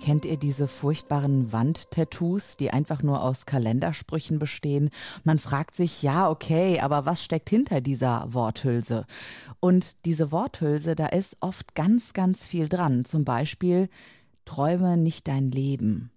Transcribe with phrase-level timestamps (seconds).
[0.00, 4.88] Kennt ihr diese furchtbaren Wandtattoos, die einfach nur aus Kalendersprüchen bestehen?
[5.24, 9.04] Man fragt sich, ja, okay, aber was steckt hinter dieser Worthülse?
[9.60, 13.04] Und diese Worthülse, da ist oft ganz, ganz viel dran.
[13.04, 13.90] Zum Beispiel,
[14.46, 16.10] träume nicht dein Leben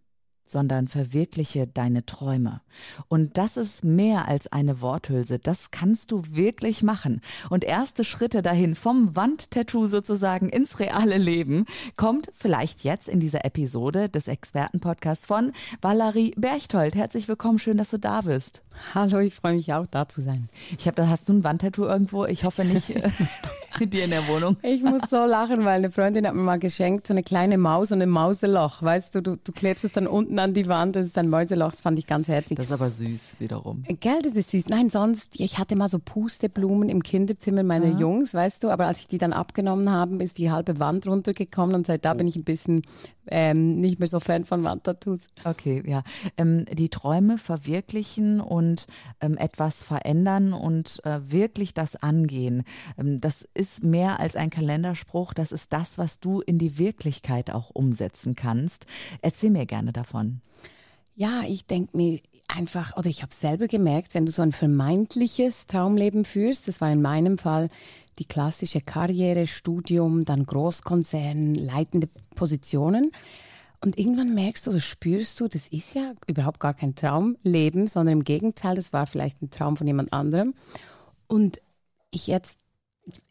[0.46, 2.62] sondern verwirkliche deine Träume.
[3.08, 5.40] Und das ist mehr als eine Worthülse.
[5.40, 7.22] Das kannst du wirklich machen.
[7.50, 13.46] Und erste Schritte dahin vom Wandtattoo sozusagen ins reale Leben kommt vielleicht jetzt in dieser
[13.46, 16.96] Episode des Expertenpodcasts von Valerie Berchtold.
[16.96, 17.60] Herzlich willkommen.
[17.60, 18.62] Schön, dass du da bist.
[18.94, 20.50] Hallo, ich freue mich auch da zu sein.
[20.78, 22.26] Ich habe da hast du ein Wandtattoo irgendwo?
[22.26, 22.94] Ich hoffe nicht
[23.80, 24.58] äh, dir in der Wohnung.
[24.64, 27.92] Ich muss so lachen, weil eine Freundin hat mir mal geschenkt so eine kleine Maus
[27.92, 28.82] und ein Mauseloch.
[28.82, 31.72] Weißt du, du, du klebst es dann unten an die Wand, das ist ein Mäuseloch,
[31.72, 32.58] das fand ich ganz herzig.
[32.58, 33.84] Das ist aber süß wiederum.
[34.00, 34.70] Gell, das ist süß.
[34.70, 38.00] Nein, sonst, ich hatte mal so Pusteblumen im Kinderzimmer meiner Aha.
[38.00, 41.76] Jungs, weißt du, aber als ich die dann abgenommen habe, ist die halbe Wand runtergekommen
[41.76, 42.84] und seit da bin ich ein bisschen
[43.28, 45.20] ähm, nicht mehr so Fan von Wandtattoos.
[45.44, 46.04] Okay, ja.
[46.38, 48.88] Ähm, die Träume verwirklichen und
[49.22, 52.64] ähm, etwas verändern und äh, wirklich das angehen.
[52.98, 57.52] Ähm, das ist mehr als ein Kalenderspruch, das ist das, was du in die Wirklichkeit
[57.52, 58.86] auch umsetzen kannst.
[59.22, 60.42] Erzähl mir gerne davon.
[61.16, 65.68] Ja, ich denke mir einfach, oder ich habe selber gemerkt, wenn du so ein vermeintliches
[65.68, 67.70] Traumleben führst, das war in meinem Fall
[68.20, 73.12] die klassische Karriere, Studium, dann Großkonzern, leitende Positionen.
[73.82, 78.14] Und irgendwann merkst du oder spürst du, das ist ja überhaupt gar kein Traumleben, sondern
[78.14, 80.54] im Gegenteil, das war vielleicht ein Traum von jemand anderem.
[81.28, 81.62] Und
[82.12, 82.63] ich jetzt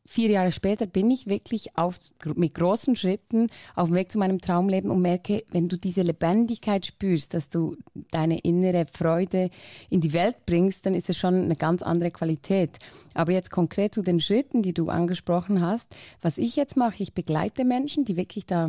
[0.04, 1.98] vier Jahre später bin ich wirklich auf,
[2.34, 6.84] mit großen Schritten auf dem Weg zu meinem Traumleben und merke, wenn du diese Lebendigkeit
[6.84, 7.76] spürst, dass du
[8.10, 9.48] deine innere Freude
[9.88, 12.78] in die Welt bringst, dann ist es schon eine ganz andere Qualität.
[13.14, 17.14] Aber jetzt konkret zu den Schritten, die du angesprochen hast, was ich jetzt mache, ich
[17.14, 18.68] begleite Menschen, die wirklich da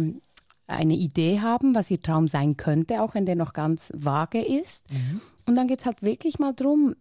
[0.68, 4.90] eine Idee haben, was ihr Traum sein könnte, auch wenn der noch ganz vage ist.
[4.90, 5.22] Mhm.
[5.46, 6.96] Und dann geht es halt wirklich mal darum,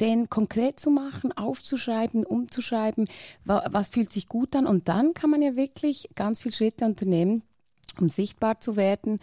[0.00, 3.08] den konkret zu machen, aufzuschreiben, umzuschreiben,
[3.44, 4.66] was fühlt sich gut an.
[4.66, 7.42] Und dann kann man ja wirklich ganz viele Schritte unternehmen,
[7.98, 9.18] um sichtbar zu werden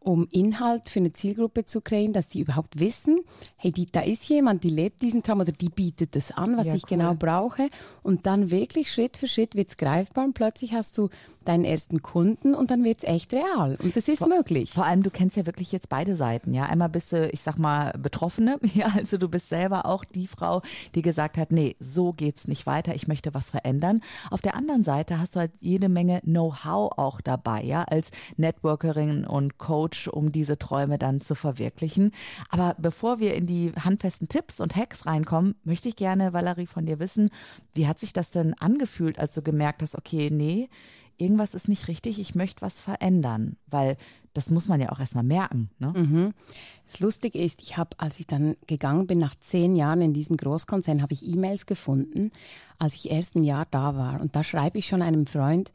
[0.00, 3.20] um Inhalt für eine Zielgruppe zu kreieren, dass die überhaupt wissen,
[3.56, 6.68] hey, die, da ist jemand, die lebt diesen Traum oder die bietet das an, was
[6.68, 7.16] ja, ich genau cool.
[7.18, 7.68] genau brauche.
[8.02, 11.08] Und dann wirklich Schritt für Schritt wird es greifbar und plötzlich hast du
[11.44, 13.76] deinen ersten Kunden und dann wird es echt real.
[13.82, 14.70] Und das ist vor, möglich.
[14.70, 16.52] Vor allem, du kennst ja wirklich jetzt beide Seiten.
[16.52, 18.58] Ja, einmal bist du, ich sag mal, Betroffene.
[18.78, 20.62] Ja, also du bist selber auch die Frau,
[20.94, 22.94] die gesagt hat, nee, so geht's nicht weiter.
[22.94, 24.02] Ich möchte was verändern.
[24.30, 29.26] Auf der anderen Seite hast du halt jede Menge Know-how auch dabei, ja, als Networkerin
[29.26, 32.12] und Coach Coach, um diese Träume dann zu verwirklichen.
[32.50, 36.86] Aber bevor wir in die handfesten Tipps und Hacks reinkommen, möchte ich gerne, Valerie, von
[36.86, 37.30] dir wissen,
[37.72, 40.68] wie hat sich das denn angefühlt, als du gemerkt hast, okay, nee,
[41.16, 43.96] irgendwas ist nicht richtig, ich möchte was verändern, weil
[44.34, 45.70] das muss man ja auch erstmal merken.
[45.78, 45.92] Ne?
[45.96, 46.34] Mhm.
[46.86, 50.36] Das Lustige ist, ich habe, als ich dann gegangen bin, nach zehn Jahren in diesem
[50.36, 52.30] Großkonzern, habe ich E-Mails gefunden,
[52.78, 54.20] als ich erst ein Jahr da war.
[54.20, 55.72] Und da schreibe ich schon einem Freund,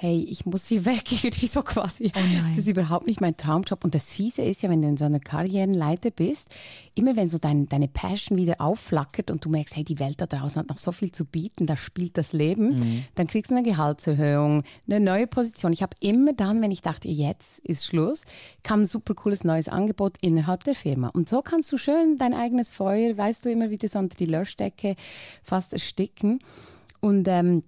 [0.00, 2.10] hey, ich muss hier weg, irgendwie so quasi.
[2.16, 3.84] Oh das ist überhaupt nicht mein Traumjob.
[3.84, 6.48] Und das Fiese ist ja, wenn du in so einer Karrierenleiter bist,
[6.94, 10.26] immer wenn so dein, deine Passion wieder aufflackert und du merkst, hey, die Welt da
[10.26, 13.04] draußen hat noch so viel zu bieten, da spielt das Leben, mhm.
[13.14, 15.74] dann kriegst du eine Gehaltserhöhung, eine neue Position.
[15.74, 18.22] Ich habe immer dann, wenn ich dachte, jetzt ist Schluss,
[18.62, 21.08] kam ein super cooles neues Angebot innerhalb der Firma.
[21.08, 24.24] Und so kannst du schön dein eigenes Feuer, weißt du, immer wieder so unter die
[24.24, 24.96] Löschdecke
[25.42, 26.38] fast ersticken.
[27.00, 27.64] Und ähm,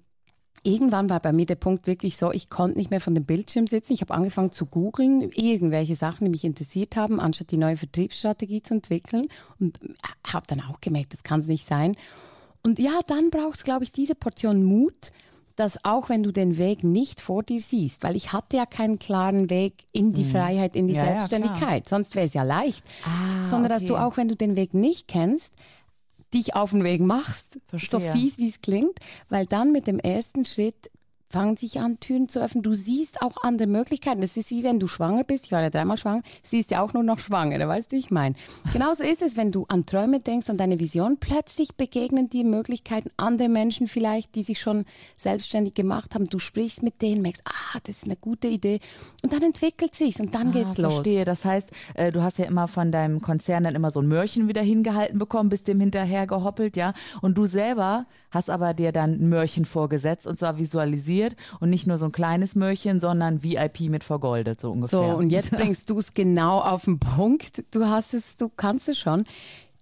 [0.65, 3.67] Irgendwann war bei mir der Punkt wirklich so, ich konnte nicht mehr von dem Bildschirm
[3.67, 3.95] sitzen.
[3.95, 8.63] Ich habe angefangen zu googeln, irgendwelche Sachen, die mich interessiert haben, anstatt die neue Vertriebsstrategie
[8.63, 9.27] zu entwickeln.
[9.59, 9.81] Und
[10.25, 11.97] habe dann auch gemerkt, das kann es nicht sein.
[12.63, 15.11] Und ja, dann brauchst, glaube ich, diese Portion Mut,
[15.57, 18.99] dass auch wenn du den Weg nicht vor dir siehst, weil ich hatte ja keinen
[18.99, 20.31] klaren Weg in die mhm.
[20.31, 23.81] Freiheit, in die ja, Selbstständigkeit, ja, sonst wäre es ja leicht, ah, sondern okay.
[23.81, 25.55] dass du auch, wenn du den Weg nicht kennst,
[26.35, 28.01] dich auf den Weg machst, Verstehe.
[28.01, 28.99] so fies wie es klingt,
[29.29, 30.91] weil dann mit dem ersten Schritt
[31.33, 32.63] fangen sich an, Türen zu öffnen.
[32.63, 34.23] Du siehst auch andere Möglichkeiten.
[34.23, 35.47] Es ist wie wenn du schwanger bist.
[35.47, 36.23] Ich war ja dreimal schwanger.
[36.43, 37.67] Siehst ja auch nur noch schwanger.
[37.67, 38.35] Weißt du, wie ich meine?
[38.73, 41.17] Genauso ist es, wenn du an Träume denkst, an deine Vision.
[41.19, 44.85] Plötzlich begegnen dir Möglichkeiten, andere Menschen vielleicht, die sich schon
[45.17, 46.27] selbstständig gemacht haben.
[46.27, 48.81] Du sprichst mit denen, merkst, ah, das ist eine gute Idee.
[49.23, 50.95] Und dann entwickelt sich's und dann ah, geht's los.
[50.95, 51.25] Verstehe.
[51.25, 54.49] Das heißt, äh, du hast ja immer von deinem Konzern dann immer so ein Mörchen
[54.49, 56.93] wieder hingehalten bekommen, bist dem hinterher gehoppelt, ja.
[57.23, 61.22] Und du selber hast aber dir dann ein Mörchen vorgesetzt und zwar visualisiert
[61.61, 64.99] und nicht nur so ein kleines Mörchen, sondern VIP mit vergoldet, so ungefähr.
[64.99, 67.65] So, und jetzt bringst du es genau auf den Punkt.
[67.71, 69.25] Du hast es, du kannst es schon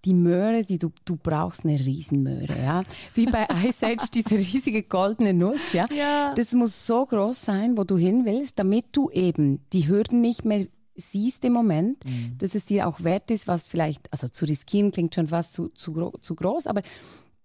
[0.05, 2.85] die Möhre, die du, du brauchst eine Riesenmöhre, ja.
[3.15, 5.87] Wie bei Ice Age, diese riesige goldene Nuss, ja?
[5.95, 6.33] ja.
[6.35, 10.45] Das muss so groß sein, wo du hin willst, damit du eben die Hürden nicht
[10.45, 12.37] mehr siehst im Moment, mhm.
[12.39, 15.69] dass es dir auch wert ist, was vielleicht, also zu riskieren klingt schon fast zu,
[15.69, 16.83] zu, zu groß, aber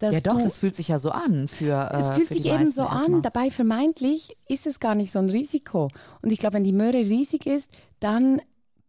[0.02, 3.22] ja doch, das fühlt sich ja so an für Es fühlt sich eben so an,
[3.22, 5.90] dabei vermeintlich ist es gar nicht so ein Risiko.
[6.22, 8.42] Und ich glaube, wenn die Möhre riesig ist, dann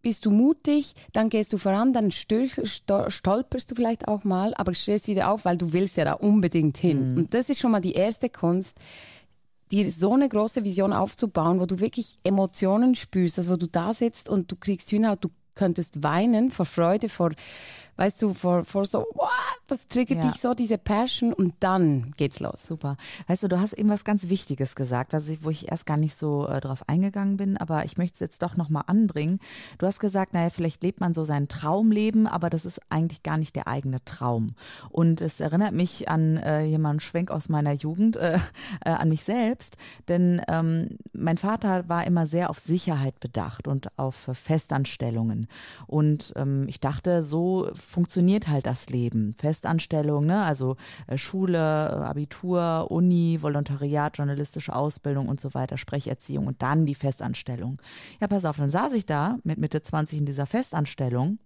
[0.03, 5.09] bist du mutig, dann gehst du voran, dann stolperst du vielleicht auch mal, aber stehst
[5.09, 7.13] wieder auf, weil du willst ja da unbedingt hin.
[7.13, 7.19] Mhm.
[7.19, 8.77] Und das ist schon mal die erste Kunst,
[9.73, 13.93] dir so eine große Vision aufzubauen, wo du wirklich Emotionen spürst, also wo du da
[13.93, 17.33] sitzt und du kriegst Hühnerhaut, du könntest weinen vor Freude, vor
[17.97, 19.31] weißt du, vor, vor so, wow,
[19.69, 20.31] das triggert ja.
[20.31, 22.67] dich so, diese Passion und dann geht's los.
[22.67, 22.97] Super.
[23.27, 25.97] Weißt du, du hast eben was ganz Wichtiges gesagt, was ich, wo ich erst gar
[25.97, 29.41] nicht so äh, drauf eingegangen bin, aber ich möchte es jetzt doch nochmal anbringen.
[29.79, 33.39] Du hast gesagt, naja, vielleicht lebt man so sein Traumleben, aber das ist eigentlich gar
[33.39, 34.55] nicht der eigene Traum.
[34.91, 38.39] Und es erinnert mich an äh, jemanden Schwenk aus meiner Jugend, äh,
[38.85, 39.77] äh, an mich selbst,
[40.09, 45.49] denn ähm, mein Vater war immer sehr auf Sicherheit bedacht und auf Festanstellungen.
[45.87, 49.35] Und ähm, ich dachte, so funktioniert halt das Leben.
[49.35, 50.43] Festanstellung, ne?
[50.43, 56.87] also äh, Schule, äh, Abitur, Uni, Volontariat, journalistische Ausbildung und so weiter, Sprecherziehung und dann
[56.87, 57.81] die Festanstellung.
[58.21, 61.39] Ja, pass auf, dann saß ich da mit Mitte 20 in dieser Festanstellung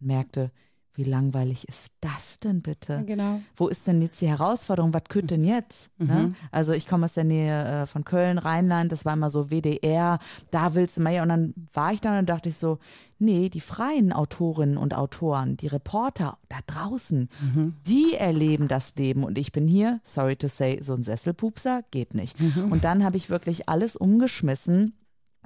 [0.00, 0.52] und merkte,
[0.98, 3.04] wie langweilig ist das denn bitte?
[3.06, 3.40] Genau.
[3.54, 4.92] Wo ist denn jetzt die Herausforderung?
[4.92, 5.90] Was könnte denn jetzt?
[5.98, 6.06] Mhm.
[6.06, 6.34] Ne?
[6.50, 10.18] Also ich komme aus der Nähe äh, von Köln, Rheinland, das war immer so WDR,
[10.50, 11.22] da willst du mehr.
[11.22, 12.78] Und dann war ich dann und dachte ich so,
[13.20, 17.76] nee, die freien Autorinnen und Autoren, die Reporter da draußen, mhm.
[17.86, 19.22] die erleben das Leben.
[19.22, 22.40] Und ich bin hier, sorry to say, so ein Sesselpupser, geht nicht.
[22.40, 22.72] Mhm.
[22.72, 24.94] Und dann habe ich wirklich alles umgeschmissen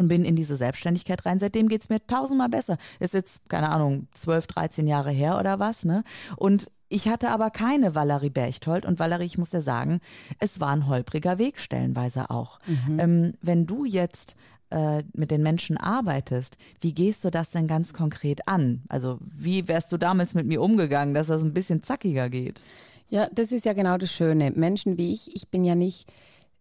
[0.02, 1.38] und bin in diese Selbstständigkeit rein.
[1.38, 2.76] Seitdem geht's mir tausendmal besser.
[2.99, 6.02] Ist jetzt, keine Ahnung, zwölf, dreizehn Jahre her oder was, ne?
[6.37, 10.00] Und ich hatte aber keine Valerie Berchtold und Valerie, ich muss dir sagen,
[10.40, 12.58] es war ein holpriger Weg stellenweise auch.
[12.66, 12.99] Mhm.
[13.00, 14.37] Ähm, wenn du jetzt
[14.69, 18.82] äh, mit den Menschen arbeitest, wie gehst du das denn ganz konkret an?
[18.88, 22.60] Also wie wärst du damals mit mir umgegangen, dass das ein bisschen zackiger geht?
[23.08, 24.50] Ja, das ist ja genau das Schöne.
[24.50, 26.12] Menschen wie ich, ich bin ja nicht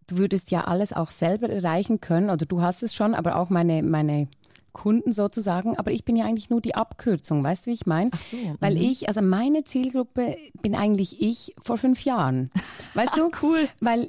[0.08, 3.50] du würdest ja alles auch selber erreichen können, oder du hast es schon, aber auch
[3.50, 4.28] meine, meine
[4.74, 8.10] Kunden sozusagen, aber ich bin ja eigentlich nur die Abkürzung, weißt du, wie ich meine?
[8.30, 8.82] So, Weil mhm.
[8.82, 12.50] ich, also meine Zielgruppe bin eigentlich ich vor fünf Jahren.
[12.94, 13.32] Weißt du?
[13.42, 13.68] cool.
[13.82, 14.08] Weil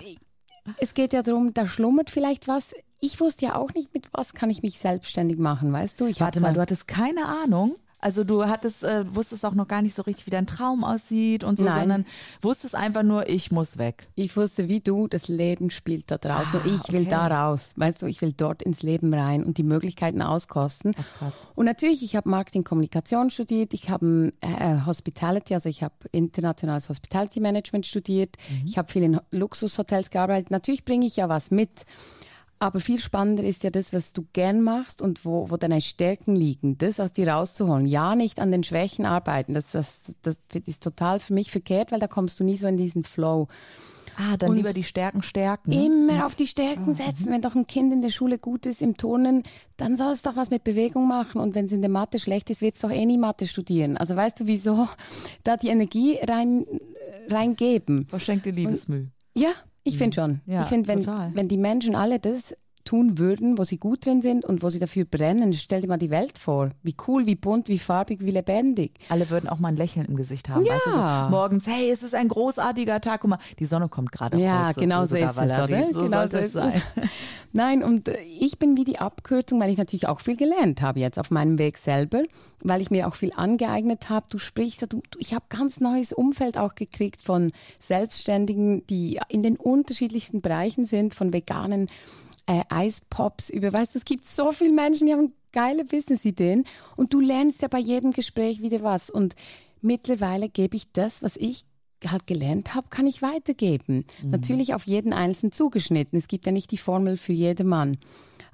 [0.78, 2.74] es geht ja darum, da schlummert vielleicht was.
[3.00, 6.06] Ich wusste ja auch nicht, mit was kann ich mich selbstständig machen, weißt du?
[6.06, 7.76] Ich Warte mal, du hattest keine Ahnung?
[8.02, 11.44] Also du hattest, äh, wusstest auch noch gar nicht so richtig, wie dein Traum aussieht
[11.44, 11.80] und so, Nein.
[11.80, 12.06] sondern
[12.40, 14.08] wusstest einfach nur, ich muss weg.
[14.16, 17.74] Ich wusste, wie du, das Leben spielt da draußen ah, und ich will da raus.
[17.76, 20.94] Weißt du, ich will dort ins Leben rein und die Möglichkeiten auskosten.
[20.98, 21.48] Ach, krass.
[21.54, 26.88] Und natürlich, ich habe Marketing Kommunikation studiert, ich habe äh, Hospitality, also ich habe internationales
[26.88, 28.66] Hospitality Management studiert, mhm.
[28.66, 30.50] ich habe viel in Luxushotels gearbeitet.
[30.50, 31.84] Natürlich bringe ich ja was mit.
[32.62, 36.36] Aber viel spannender ist ja das, was du gern machst und wo, wo deine Stärken
[36.36, 37.86] liegen, das aus dir rauszuholen.
[37.86, 39.52] Ja, nicht an den Schwächen arbeiten.
[39.52, 42.76] Das, das, das ist total für mich verkehrt, weil da kommst du nie so in
[42.76, 43.48] diesen Flow.
[44.16, 45.72] Ah, dann und lieber die Stärken stärken.
[45.72, 46.94] Immer auf die Stärken mhm.
[46.94, 47.32] setzen.
[47.32, 49.42] Wenn doch ein Kind in der Schule gut ist im Turnen,
[49.76, 51.40] dann soll es doch was mit Bewegung machen.
[51.40, 53.96] Und wenn es in der Mathe schlecht ist, wird es doch eh nie Mathe studieren.
[53.96, 54.86] Also weißt du, wieso
[55.42, 56.64] da die Energie rein,
[57.28, 58.06] reingeben?
[58.06, 59.08] Verschenkte Liebesmüh.
[59.34, 59.50] Ja,
[59.84, 60.24] ich finde mhm.
[60.24, 60.40] schon.
[60.46, 64.22] Ja, ich finde, wenn, wenn die Menschen alle das tun würden, wo sie gut drin
[64.22, 65.52] sind und wo sie dafür brennen.
[65.52, 66.70] Stell dir mal die Welt vor.
[66.82, 68.92] Wie cool, wie bunt, wie farbig, wie lebendig.
[69.08, 70.64] Alle würden auch mal ein Lächeln im Gesicht haben.
[70.64, 70.74] Ja.
[70.74, 73.20] Weißt du, so morgens, hey, es ist ein großartiger Tag.
[73.20, 74.76] Guck mal, die Sonne kommt gerade ja, raus.
[74.76, 75.72] Ja, genau so, ist Valerie.
[75.72, 75.92] es, oder?
[75.92, 76.74] So genau so ist es.
[77.52, 81.00] Nein, und äh, ich bin wie die Abkürzung, weil ich natürlich auch viel gelernt habe
[81.00, 82.22] jetzt auf meinem Weg selber,
[82.62, 84.26] weil ich mir auch viel angeeignet habe.
[84.30, 89.56] Du sprichst, du, ich habe ganz neues Umfeld auch gekriegt von Selbstständigen, die in den
[89.56, 91.88] unterschiedlichsten Bereichen sind, von veganen
[92.46, 96.64] äh, Eispops über, weißt du, es gibt so viele Menschen, die haben geile Business-Ideen
[96.96, 99.34] und du lernst ja bei jedem Gespräch wieder was und
[99.80, 101.64] mittlerweile gebe ich das, was ich
[102.10, 104.04] halt gelernt habe, kann ich weitergeben.
[104.22, 104.30] Mhm.
[104.30, 106.18] Natürlich auf jeden Einzelnen zugeschnitten.
[106.18, 107.98] Es gibt ja nicht die Formel für jedermann.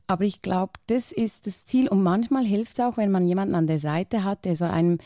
[0.06, 1.88] Aber ich glaube, das ist das Ziel.
[1.88, 4.98] Und manchmal hilft es auch, wenn man jemanden an der Seite hat, der so einem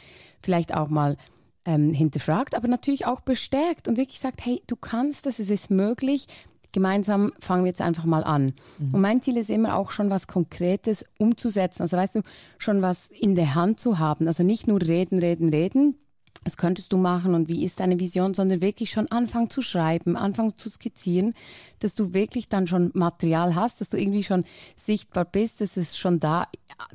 [0.42, 1.16] vielleicht auch mal
[1.64, 5.70] ähm, hinterfragt, aber natürlich auch bestärkt und wirklich sagt, hey, du kannst das, es ist
[5.70, 6.26] möglich.
[6.72, 8.54] Gemeinsam fangen wir jetzt einfach mal an.
[8.78, 8.94] Mhm.
[8.94, 11.82] Und mein Ziel ist immer auch schon was Konkretes umzusetzen.
[11.82, 12.22] Also weißt du,
[12.58, 14.26] schon was in der Hand zu haben.
[14.26, 15.96] Also nicht nur reden, reden, reden,
[16.44, 20.16] das könntest du machen und wie ist deine Vision, sondern wirklich schon anfangen zu schreiben,
[20.16, 21.34] anfangen zu skizzieren,
[21.78, 24.44] dass du wirklich dann schon Material hast, dass du irgendwie schon
[24.76, 26.48] sichtbar bist, dass es schon da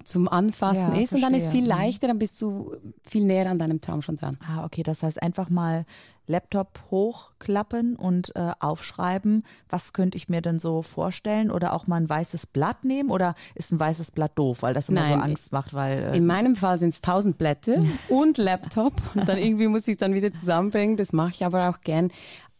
[0.03, 1.17] zum Anfassen ja, ist verstehe.
[1.17, 1.67] und dann ist es viel mhm.
[1.67, 2.75] leichter, dann bist du
[3.07, 4.37] viel näher an deinem Traum schon dran.
[4.45, 5.85] Ah, okay, das heißt einfach mal
[6.27, 11.95] Laptop hochklappen und äh, aufschreiben, was könnte ich mir denn so vorstellen oder auch mal
[11.95, 15.19] ein weißes Blatt nehmen oder ist ein weißes Blatt doof, weil das immer Nein, so
[15.19, 19.37] Angst macht, weil äh, in meinem Fall sind es tausend Blätter und Laptop und dann
[19.37, 20.97] irgendwie muss ich dann wieder zusammenbringen.
[20.97, 22.11] Das mache ich aber auch gern.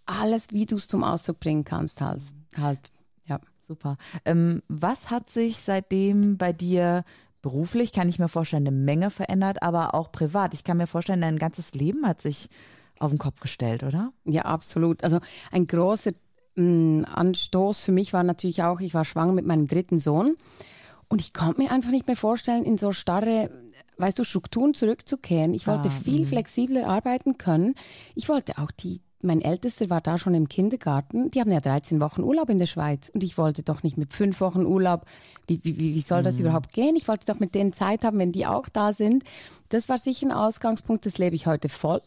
[0.05, 2.23] Alles, wie du es zum Ausdruck bringen kannst, halt,
[2.57, 2.79] halt
[3.25, 3.39] ja.
[3.61, 3.97] Super.
[4.23, 7.03] Ähm, was hat sich seitdem bei dir
[7.41, 10.53] beruflich, kann ich mir vorstellen, eine Menge verändert, aber auch privat?
[10.53, 12.47] Ich kann mir vorstellen, dein ganzes Leben hat sich
[12.99, 14.11] auf den Kopf gestellt, oder?
[14.25, 15.03] Ja, absolut.
[15.03, 15.19] Also
[15.51, 16.11] ein großer
[16.55, 20.35] mh, mm, Anstoß für mich war natürlich auch, ich war schwanger mit meinem dritten Sohn
[21.09, 23.49] und ich konnte mir einfach nicht mehr vorstellen, in so starre,
[23.97, 25.53] weißt du, Strukturen zurückzukehren.
[25.53, 26.27] Ich wollte ah, viel mh.
[26.27, 27.75] flexibler arbeiten können.
[28.15, 31.31] Ich wollte auch die, mein Ältester war da schon im Kindergarten.
[31.31, 33.09] Die haben ja 13 Wochen Urlaub in der Schweiz.
[33.09, 35.05] Und ich wollte doch nicht mit fünf Wochen Urlaub,
[35.47, 36.45] wie, wie, wie soll das mhm.
[36.45, 36.97] überhaupt gehen?
[36.97, 39.23] Ich wollte doch mit denen Zeit haben, wenn die auch da sind.
[39.69, 42.01] Das war sicher ein Ausgangspunkt, das lebe ich heute voll.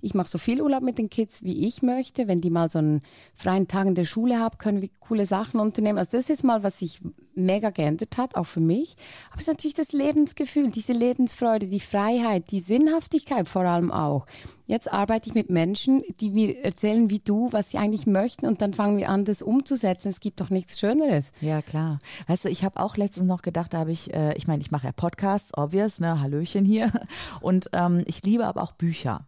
[0.00, 2.28] Ich mache so viel Urlaub mit den Kids, wie ich möchte.
[2.28, 3.00] Wenn die mal so einen
[3.34, 5.98] freien Tag in der Schule haben, können wir coole Sachen unternehmen.
[5.98, 7.00] Also das ist mal, was sich
[7.34, 8.96] mega geändert hat, auch für mich.
[9.30, 14.26] Aber es ist natürlich das Lebensgefühl, diese Lebensfreude, die Freiheit, die Sinnhaftigkeit vor allem auch.
[14.66, 18.60] Jetzt arbeite ich mit Menschen, die mir erzählen, wie du, was sie eigentlich möchten und
[18.60, 20.08] dann fangen wir an, das umzusetzen.
[20.08, 21.30] Es gibt doch nichts Schöneres.
[21.40, 22.00] Ja, klar.
[22.26, 24.70] Weißt du, ich habe auch letztens noch gedacht, da habe ich, äh, ich meine, ich
[24.70, 26.92] mache ja Podcasts, obvious, ne, Hallöchen hier.
[27.40, 29.26] Und ähm, ich liebe aber auch Bücher.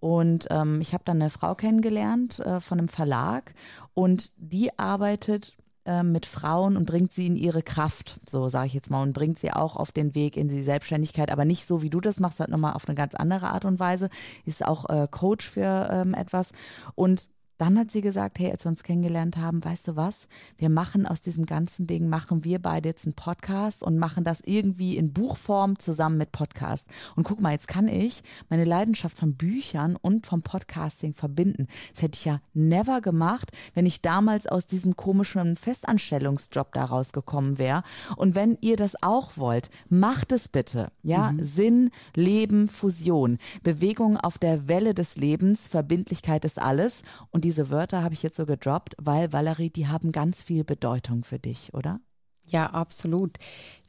[0.00, 3.54] Und ähm, ich habe dann eine Frau kennengelernt äh, von einem Verlag
[3.94, 8.74] und die arbeitet äh, mit Frauen und bringt sie in ihre Kraft, so sage ich
[8.74, 11.80] jetzt mal, und bringt sie auch auf den Weg in die Selbstständigkeit, aber nicht so,
[11.80, 14.08] wie du das machst, halt nochmal auf eine ganz andere Art und Weise.
[14.44, 16.50] Ist auch äh, Coach für ähm, etwas.
[16.96, 20.68] Und dann hat sie gesagt, hey, als wir uns kennengelernt haben, weißt du was, wir
[20.68, 24.96] machen aus diesem ganzen Ding, machen wir beide jetzt einen Podcast und machen das irgendwie
[24.96, 26.88] in Buchform zusammen mit Podcast.
[27.14, 31.66] Und guck mal, jetzt kann ich meine Leidenschaft von Büchern und vom Podcasting verbinden.
[31.92, 37.58] Das hätte ich ja never gemacht, wenn ich damals aus diesem komischen Festanstellungsjob da rausgekommen
[37.58, 37.82] wäre.
[38.16, 40.90] Und wenn ihr das auch wollt, macht es bitte.
[41.02, 41.44] Ja, mhm.
[41.44, 47.02] Sinn, Leben, Fusion, Bewegung auf der Welle des Lebens, Verbindlichkeit ist alles.
[47.30, 51.22] Und diese Wörter habe ich jetzt so gedroppt, weil Valerie, die haben ganz viel Bedeutung
[51.22, 52.00] für dich, oder?
[52.48, 53.34] Ja, absolut.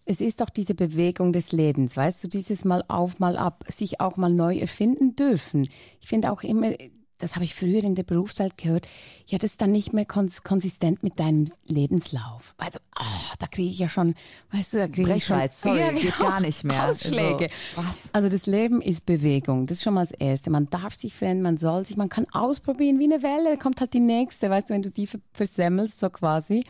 [0.05, 3.99] Es ist doch diese Bewegung des Lebens, weißt du, dieses Mal auf, mal ab, sich
[3.99, 5.67] auch mal neu erfinden dürfen.
[5.99, 6.71] Ich finde auch immer,
[7.19, 8.87] das habe ich früher in der Berufswelt gehört,
[9.27, 12.53] ja, das ist dann nicht mehr kons konsistent mit deinem Lebenslauf.
[12.57, 14.15] Also, oh, da kriege ich ja schon,
[14.51, 16.87] weißt du, da kriege ich schon sorry, ja, genau, geht gar nicht mehr.
[16.87, 17.49] Ausschläge.
[17.75, 18.09] Also, was?
[18.13, 20.49] also das Leben ist Bewegung, das ist schon mal das Erste.
[20.49, 23.93] Man darf sich verändern, man soll sich, man kann ausprobieren wie eine Welle, kommt halt
[23.93, 26.63] die nächste, weißt du, wenn du die versemmelst, so quasi.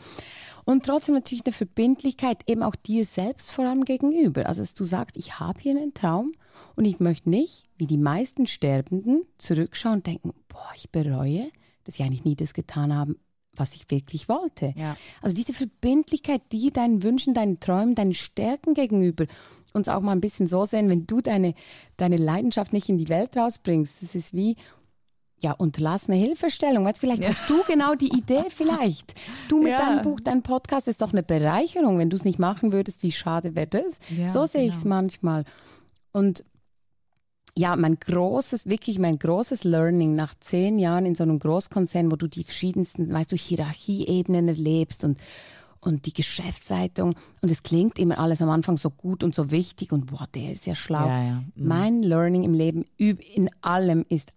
[0.66, 4.48] Und trotzdem natürlich eine Verbindlichkeit eben auch dir selbst vor allem gegenüber.
[4.48, 6.34] Also dass du sagst, ich habe hier einen Traum
[6.76, 11.50] und ich möchte nicht, wie die meisten Sterbenden, zurückschauen und denken, boah, ich bereue,
[11.84, 13.16] dass ich eigentlich nie das getan habe,
[13.54, 14.74] was ich wirklich wollte.
[14.78, 14.96] Ja.
[15.22, 19.26] Also diese Verbindlichkeit, die deinen Wünschen, deinen Träumen, deinen Stärken gegenüber
[19.74, 21.54] uns auch mal ein bisschen so sehen, wenn du deine,
[21.96, 24.58] deine Leidenschaft nicht in die Welt rausbringst, das ist wie
[25.40, 26.84] ja, unterlassene Hilfestellung.
[26.84, 27.30] Weißt, vielleicht ja.
[27.30, 29.14] hast du genau die Idee, vielleicht.
[29.50, 29.78] Du mit ja.
[29.78, 32.00] deinem Buch, deinem Podcast ist doch eine Bereicherung.
[32.00, 34.00] Wenn du es nicht machen würdest, wie schade wäre das?
[34.10, 34.74] Ja, so sehe genau.
[34.74, 35.46] ich es manchmal.
[36.12, 36.44] Und
[37.58, 42.16] ja, mein großes, wirklich mein großes Learning nach zehn Jahren in so einem Großkonzern, wo
[42.16, 45.18] du die verschiedensten, weißt du, Hierarchieebenen erlebst und,
[45.80, 47.16] und die Geschäftsleitung.
[47.42, 50.52] Und es klingt immer alles am Anfang so gut und so wichtig und boah, der
[50.52, 51.08] ist ja schlau.
[51.08, 51.44] Ja, ja.
[51.56, 51.68] Mhm.
[51.68, 54.34] Mein Learning im Leben in allem ist,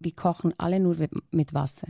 [0.00, 0.96] wir kochen alle nur
[1.30, 1.88] mit Wasser.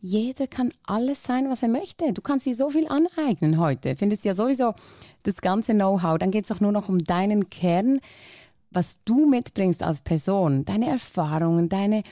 [0.00, 2.12] Jeder kann alles sein, was er möchte.
[2.12, 3.96] Du kannst dir so viel aneignen heute.
[3.96, 4.74] Findest ja sowieso
[5.22, 6.18] das ganze Know-how.
[6.18, 8.00] Dann geht es auch nur noch um deinen Kern
[8.74, 12.02] was du mitbringst als Person, deine Erfahrungen, deine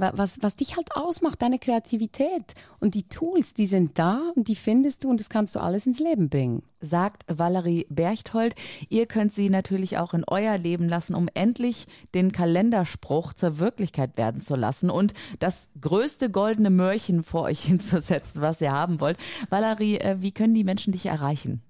[0.00, 2.54] was, was dich halt ausmacht, deine Kreativität.
[2.80, 5.86] Und die Tools, die sind da und die findest du und das kannst du alles
[5.86, 6.62] ins Leben bringen.
[6.80, 8.54] Sagt Valerie Berchthold.
[8.88, 14.16] Ihr könnt sie natürlich auch in euer Leben lassen, um endlich den Kalenderspruch zur Wirklichkeit
[14.16, 19.18] werden zu lassen und das größte goldene Mörchen vor euch hinzusetzen, was ihr haben wollt.
[19.50, 21.62] Valerie, äh, wie können die Menschen dich erreichen?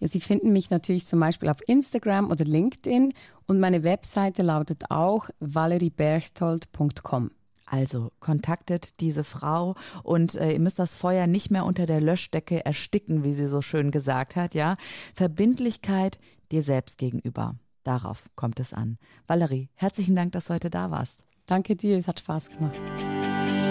[0.00, 3.12] Ja, Sie finden mich natürlich zum Beispiel auf Instagram oder LinkedIn
[3.48, 7.32] und meine Webseite lautet auch valerieberchtold.com.
[7.66, 12.64] Also kontaktet diese Frau und äh, ihr müsst das Feuer nicht mehr unter der Löschdecke
[12.64, 14.76] ersticken, wie sie so schön gesagt hat, ja.
[15.14, 16.18] Verbindlichkeit
[16.50, 17.56] dir selbst gegenüber.
[17.84, 18.98] Darauf kommt es an.
[19.26, 21.24] Valerie, herzlichen Dank, dass du heute da warst.
[21.46, 22.78] Danke dir, es hat Spaß gemacht.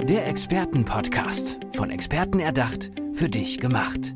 [0.08, 4.16] Der Expertenpodcast, von Experten erdacht, für dich gemacht.